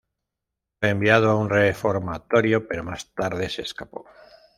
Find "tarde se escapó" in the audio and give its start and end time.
3.13-4.05